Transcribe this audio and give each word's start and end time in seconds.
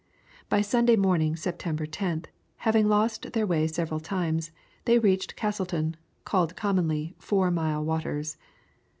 By 0.49 0.61
Sunday 0.61 0.95
morning, 0.95 1.35
September 1.35 1.85
10th, 1.85 2.25
having 2.55 2.87
lost 2.89 3.33
their 3.33 3.45
way 3.45 3.67
several 3.67 3.99
times, 3.99 4.51
they 4.85 4.97
reached 4.97 5.35
Castleton, 5.35 5.95
called 6.25 6.55
commonly 6.55 7.13
Four 7.19 7.51
Mile 7.51 7.85
Waters. 7.85 8.35